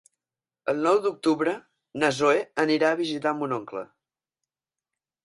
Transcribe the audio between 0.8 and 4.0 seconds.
nou d'octubre na Zoè anirà a visitar mon oncle.